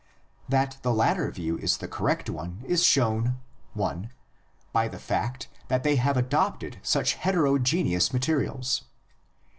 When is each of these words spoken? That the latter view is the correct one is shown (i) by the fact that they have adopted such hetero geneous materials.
That 0.49 0.79
the 0.81 0.91
latter 0.91 1.29
view 1.29 1.59
is 1.59 1.77
the 1.77 1.87
correct 1.87 2.27
one 2.27 2.63
is 2.65 2.83
shown 2.83 3.39
(i) 3.79 4.09
by 4.73 4.87
the 4.87 4.97
fact 4.97 5.47
that 5.67 5.83
they 5.83 5.97
have 5.97 6.17
adopted 6.17 6.79
such 6.81 7.13
hetero 7.13 7.59
geneous 7.59 8.11
materials. 8.11 8.85